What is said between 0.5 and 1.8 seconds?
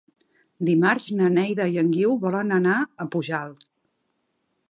Dimarts na Neida i